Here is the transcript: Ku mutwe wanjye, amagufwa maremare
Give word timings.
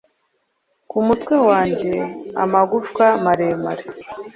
Ku 0.89 0.97
mutwe 1.07 1.35
wanjye, 1.49 1.93
amagufwa 2.43 3.05
maremare 3.23 3.85